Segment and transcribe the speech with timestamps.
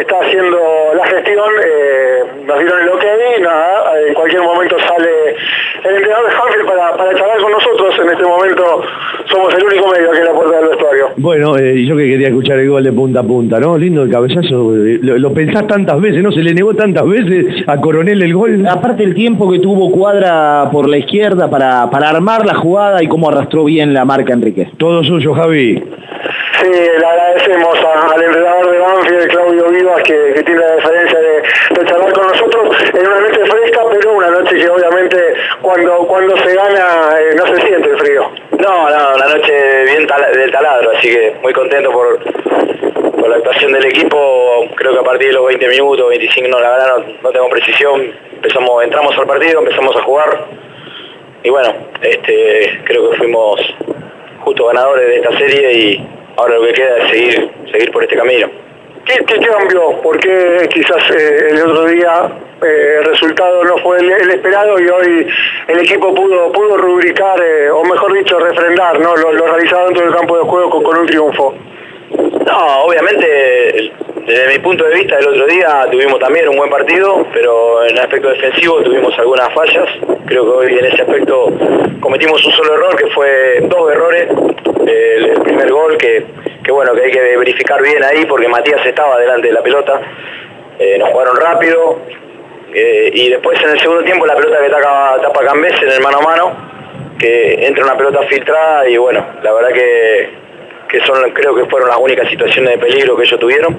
[0.00, 0.58] está haciendo
[0.96, 3.04] la gestión, eh, nos dieron el ok,
[3.42, 5.36] nada, en cualquier momento sale
[5.84, 8.82] el entrenador de Hanfield para, para charlar con nosotros, en este momento
[9.26, 11.08] somos el único medio aquí en la puerta del vestuario.
[11.16, 13.76] Bueno, eh, yo que quería escuchar el gol de punta a punta, ¿no?
[13.78, 16.32] Lindo el cabezazo, eh, lo, lo pensás tantas veces, ¿no?
[16.32, 18.66] Se le negó tantas veces a Coronel el gol.
[18.66, 23.08] Aparte el tiempo que tuvo Cuadra por la izquierda para, para armar la jugada y
[23.08, 24.70] cómo arrastró bien la marca Enrique.
[24.78, 25.82] Todo suyo, Javi.
[26.64, 31.42] Sí, le agradecemos al entrenador de Banfield, Claudio Vivas, que, tiene la deferencia de,
[31.84, 36.54] charlar con nosotros en una noche fresca, pero una noche que obviamente cuando, cuando se
[36.54, 38.30] gana eh, no se siente el frío.
[38.58, 42.18] No, no, una noche bien del taladro, así que muy contento por,
[43.12, 44.64] por la actuación del equipo.
[44.74, 47.50] Creo que a partir de los 20 minutos, 25, no, la verdad no, no tengo
[47.50, 48.10] precisión.
[48.32, 50.46] Empezamos, entramos al partido, empezamos a jugar
[51.42, 53.60] y bueno, este, creo que fuimos
[54.40, 58.16] justo ganadores de esta serie y ahora lo que queda es seguir, seguir por este
[58.16, 58.48] camino.
[59.04, 60.00] ¿Qué, qué cambió?
[60.02, 62.30] ¿Por qué quizás eh, el otro día
[62.62, 65.28] eh, el resultado no fue el, el esperado y hoy
[65.68, 69.14] el equipo pudo, pudo rubricar, eh, o mejor dicho, refrendar ¿no?
[69.16, 71.54] lo, lo realizado dentro del campo de juego con, con un triunfo?
[72.46, 73.92] No, obviamente,
[74.26, 77.90] desde mi punto de vista, el otro día tuvimos también un buen partido, pero en
[77.90, 79.88] el aspecto defensivo tuvimos algunas fallas.
[80.26, 81.52] Creo que hoy en ese aspecto
[82.00, 84.28] cometimos un solo error, que fue dos errores.
[84.86, 86.24] El, el primer gol, que,
[86.62, 90.00] que bueno, que hay que verificar bien ahí, porque Matías estaba delante de la pelota.
[90.78, 92.00] Eh, nos jugaron rápido.
[92.74, 96.00] eh, y después en el segundo tiempo la pelota que tapa, tapa Cambés en el
[96.02, 96.56] mano a mano,
[97.18, 100.44] que entra una pelota filtrada y bueno, la verdad que
[100.88, 103.76] que son creo que fueron las únicas situaciones de peligro que ellos tuvieron.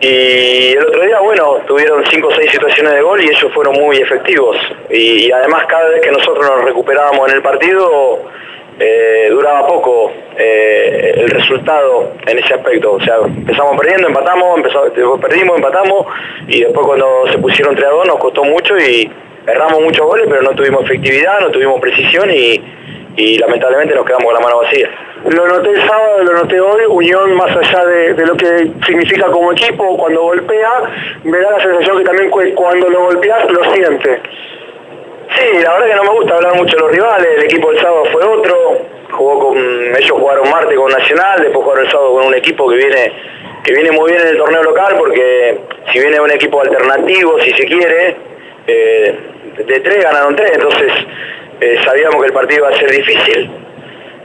[0.00, 3.74] Y el otro día, bueno, tuvieron cinco o seis situaciones de gol y ellos fueron
[3.74, 4.56] muy efectivos.
[4.90, 8.22] Y, y además cada vez que nosotros nos recuperábamos en el partido,
[8.78, 12.92] eh, duraba poco eh, el resultado en ese aspecto.
[12.94, 16.06] O sea, empezamos perdiendo, empatamos, empezamos, perdimos, empatamos
[16.48, 19.10] y después cuando se pusieron 3 a 2 nos costó mucho y
[19.46, 22.60] erramos muchos goles, pero no tuvimos efectividad, no tuvimos precisión y,
[23.16, 24.88] y lamentablemente nos quedamos con la mano vacía.
[25.24, 28.46] Lo noté el sábado, lo noté hoy, Unión más allá de, de lo que
[28.86, 30.70] significa como equipo, cuando golpea,
[31.24, 34.20] me da la sensación que también cu- cuando lo golpeas lo siente.
[35.36, 37.80] Sí, la verdad que no me gusta hablar mucho de los rivales, el equipo del
[37.80, 38.78] sábado fue otro,
[39.10, 42.76] jugó con, ellos jugaron martes con Nacional, después jugaron el sábado con un equipo que
[42.76, 43.12] viene,
[43.64, 45.58] que viene muy bien en el torneo local porque
[45.92, 48.16] si viene un equipo alternativo, si se quiere,
[48.68, 49.18] eh,
[49.56, 50.92] de tres ganaron tres, entonces
[51.60, 53.50] eh, sabíamos que el partido iba a ser difícil.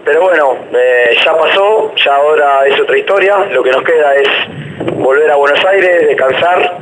[0.06, 4.30] Pero bueno, eh, ya pasó, ya ahora es otra historia, lo que nos queda es
[4.94, 6.78] volver a Buenos Aires, descansar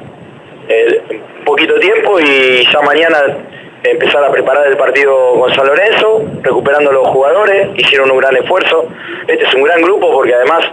[0.67, 3.37] un poquito tiempo y ya mañana
[3.83, 8.87] empezar a preparar el partido con San Lorenzo, recuperando los jugadores, hicieron un gran esfuerzo.
[9.27, 10.65] Este es un gran grupo porque además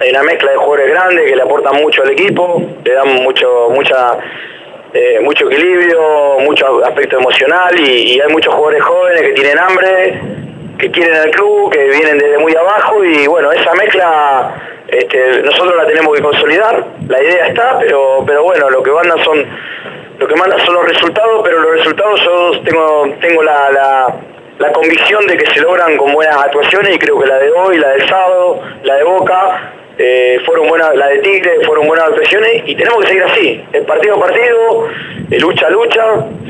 [0.00, 3.68] hay una mezcla de jugadores grandes que le aportan mucho al equipo, le dan mucho,
[3.70, 4.18] mucha,
[4.94, 10.20] eh, mucho equilibrio, mucho aspecto emocional y, hay muchos jugadores jóvenes que tienen hambre,
[10.78, 14.54] que quieren al club, que vienen desde muy abajo y bueno, esa mezcla
[14.88, 19.22] este, nosotros la tenemos que consolidar, la idea está, pero, pero bueno, lo que mandan
[19.22, 19.46] son
[20.20, 25.26] lo que mandan son los resultados, pero los resultados yo tengo, tengo la, la- convicción
[25.26, 28.06] de que se logran con buenas actuaciones y creo que la de hoy, la del
[28.08, 33.00] sábado, la de Boca, eh, fueron buenas, la de Tigre fueron buenas actuaciones y tenemos
[33.00, 34.88] que seguir así, el partido a partido,
[35.30, 36.04] eh, lucha a lucha,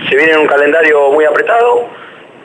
[0.09, 1.87] se viene en un calendario muy apretado,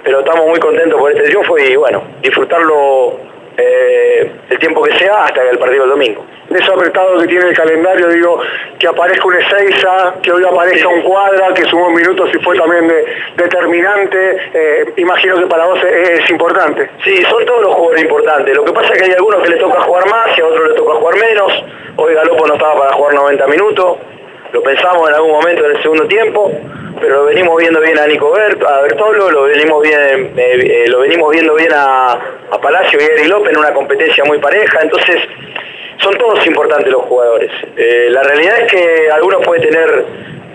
[0.03, 3.19] pero estamos muy contentos por este triunfo y bueno, disfrutarlo
[3.57, 6.25] eh, el tiempo que sea hasta el partido del domingo.
[6.49, 8.39] Eso apretado que tiene el calendario, digo,
[8.77, 12.87] que aparezca un Ezeiza, que hoy aparezca un Cuadra, que sumó minutos y fue también
[12.87, 16.89] de- determinante, eh, imagino que para vos es, es importante.
[17.03, 18.55] Sí, son todos los jugadores importantes.
[18.55, 20.67] Lo que pasa es que hay algunos que les toca jugar más y a otros
[20.67, 21.63] les toca jugar menos.
[21.97, 23.97] Hoy Galopo no estaba para jugar 90 minutos.
[24.51, 26.51] Lo pensamos en algún momento en el segundo tiempo,
[27.01, 30.85] pero lo venimos viendo bien a Nico Bert, a Bertolo, lo venimos, bien, eh, eh,
[30.87, 32.11] lo venimos viendo bien a,
[32.51, 34.79] a Palacio y a Eric López en una competencia muy pareja.
[34.81, 35.17] Entonces,
[35.97, 37.51] son todos importantes los jugadores.
[37.75, 40.05] Eh, la realidad es que algunos pueden tener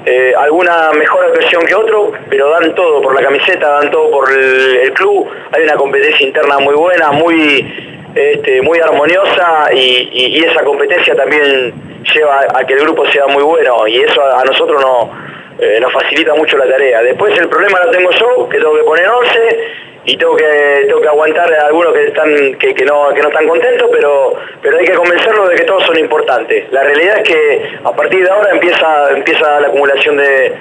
[0.07, 4.33] eh, alguna mejor actuación que otro, pero dan todo por la camiseta, dan todo por
[4.33, 5.29] el, club.
[5.53, 11.73] Hay una competencia interna muy buena, muy, este, muy armoniosa y, esa competencia también
[12.15, 15.11] lleva a que el grupo sea muy bueno y eso a, nosotros no,
[15.59, 17.03] eh, nos facilita mucho la tarea.
[17.03, 21.01] Después el problema lo tengo yo, que tengo que poner 11 y tengo que, tengo
[21.01, 24.79] que aguantar a algunos que, están, que, que no, que no están contentos, pero, pero
[24.79, 26.73] hay que convencerlos de que todos son importantes.
[26.73, 30.57] La realidad es que a partir de ahora empieza, empieza la acumulación de,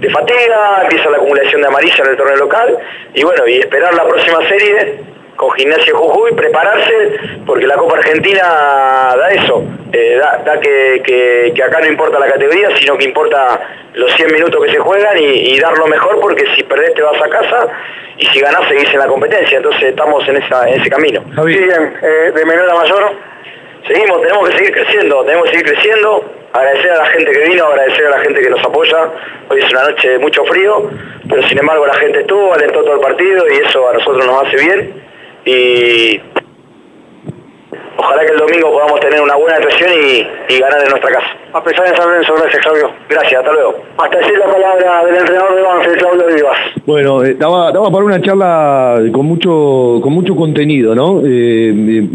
[0.00, 2.78] de fatiga, empieza la acumulación de amarilla en el torneo local
[3.14, 5.00] y bueno, y esperar la próxima serie
[5.38, 9.62] con Gimnasia Jujuy, prepararse, porque la Copa Argentina da eso,
[9.92, 13.60] eh, da, que, acá no importa la categoría, sino que importa
[13.94, 17.22] los 100 minutos que se juegan y, dar lo mejor, porque si perdés te vas
[17.22, 17.68] a casa
[18.16, 21.22] y si ganás seguís en la competencia, entonces estamos en, esa, ese camino.
[21.44, 23.12] Bien, eh, de menor a mayor.
[23.86, 27.64] Seguimos, tenemos que seguir creciendo, tenemos que seguir creciendo, agradecer a la gente que vino,
[27.64, 29.08] agradecer a la gente que nos apoya,
[29.48, 30.90] hoy es una noche de mucho frío,
[31.28, 34.42] pero sin embargo la gente estuvo, alentó todo el partido y eso a nosotros nos
[34.42, 34.97] hace bien
[35.44, 36.20] y
[37.96, 41.26] ojalá que el domingo podamos tener una buena actuación y, ganar en nuestra casa.
[41.52, 42.90] A pesar de San Lorenzo, gracias Claudio.
[43.08, 43.74] Gracias, hasta luego.
[43.96, 46.58] Hasta así la palabra del entrenador de Banfield, Claudio Vivas.
[46.86, 51.20] Bueno, eh, daba, para una charla con mucho, con mucho contenido, ¿no?
[51.24, 52.08] Eh, eh,